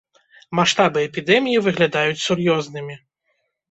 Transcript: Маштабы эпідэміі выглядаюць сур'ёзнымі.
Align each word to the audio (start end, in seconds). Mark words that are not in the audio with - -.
Маштабы 0.59 1.05
эпідэміі 1.09 1.63
выглядаюць 1.69 2.19
сур'ёзнымі. 2.27 3.03